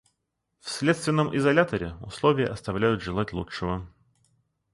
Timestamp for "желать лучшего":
3.03-3.87